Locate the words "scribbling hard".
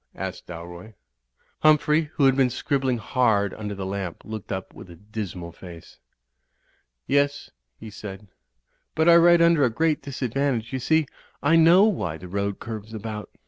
2.49-3.53